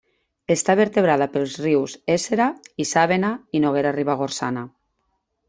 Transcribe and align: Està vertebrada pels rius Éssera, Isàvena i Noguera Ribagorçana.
Està 0.53 0.75
vertebrada 0.77 1.27
pels 1.35 1.57
rius 1.65 1.95
Éssera, 2.15 2.49
Isàvena 2.85 3.31
i 3.57 3.63
Noguera 3.67 3.93
Ribagorçana. 4.01 4.67